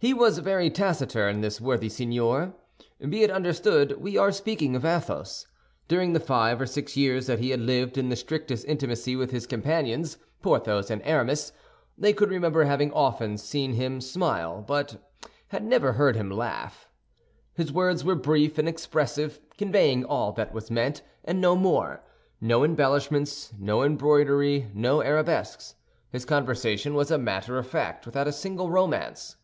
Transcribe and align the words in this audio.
He 0.00 0.14
was 0.14 0.38
very 0.38 0.70
taciturn, 0.70 1.40
this 1.40 1.60
worthy 1.60 1.88
signor. 1.88 2.54
Be 3.00 3.24
it 3.24 3.32
understood 3.32 4.00
we 4.00 4.16
are 4.16 4.30
speaking 4.30 4.76
of 4.76 4.84
Athos. 4.84 5.48
During 5.88 6.12
the 6.12 6.20
five 6.20 6.60
or 6.60 6.66
six 6.66 6.96
years 6.96 7.26
that 7.26 7.40
he 7.40 7.50
had 7.50 7.58
lived 7.58 7.98
in 7.98 8.08
the 8.08 8.14
strictest 8.14 8.64
intimacy 8.66 9.16
with 9.16 9.32
his 9.32 9.44
companions, 9.44 10.16
Porthos 10.40 10.88
and 10.88 11.02
Aramis, 11.02 11.50
they 11.98 12.12
could 12.12 12.30
remember 12.30 12.62
having 12.62 12.92
often 12.92 13.38
seen 13.38 13.72
him 13.72 14.00
smile, 14.00 14.62
but 14.64 14.98
had 15.48 15.64
never 15.64 15.94
heard 15.94 16.14
him 16.14 16.30
laugh. 16.30 16.88
His 17.54 17.72
words 17.72 18.04
were 18.04 18.14
brief 18.14 18.56
and 18.56 18.68
expressive, 18.68 19.40
conveying 19.56 20.04
all 20.04 20.30
that 20.30 20.54
was 20.54 20.70
meant, 20.70 21.02
and 21.24 21.40
no 21.40 21.56
more; 21.56 22.04
no 22.40 22.62
embellishments, 22.62 23.52
no 23.58 23.82
embroidery, 23.82 24.70
no 24.74 25.02
arabesques. 25.02 25.74
His 26.08 26.24
conversation 26.24 26.94
was 26.94 27.10
a 27.10 27.18
matter 27.18 27.58
of 27.58 27.66
fact, 27.66 28.06
without 28.06 28.28
a 28.28 28.32
single 28.32 28.70
romance. 28.70 29.34